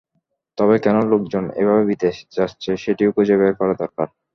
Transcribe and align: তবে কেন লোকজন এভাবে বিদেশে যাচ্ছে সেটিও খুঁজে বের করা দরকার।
তবে 0.57 0.75
কেন 0.83 0.97
লোকজন 1.11 1.43
এভাবে 1.61 1.83
বিদেশে 1.89 2.23
যাচ্ছে 2.37 2.69
সেটিও 2.83 3.13
খুঁজে 3.15 3.35
বের 3.41 3.53
করা 3.59 3.73
দরকার। 3.81 4.07